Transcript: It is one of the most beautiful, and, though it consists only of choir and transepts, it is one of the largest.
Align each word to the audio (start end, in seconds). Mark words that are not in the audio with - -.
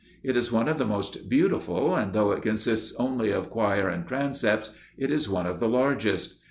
It 0.23 0.35
is 0.35 0.51
one 0.51 0.67
of 0.67 0.79
the 0.79 0.85
most 0.85 1.29
beautiful, 1.29 1.93
and, 1.95 2.11
though 2.11 2.31
it 2.31 2.41
consists 2.41 2.95
only 2.95 3.29
of 3.29 3.51
choir 3.51 3.87
and 3.87 4.07
transepts, 4.07 4.71
it 4.97 5.11
is 5.11 5.29
one 5.29 5.45
of 5.45 5.59
the 5.59 5.69
largest. 5.69 6.39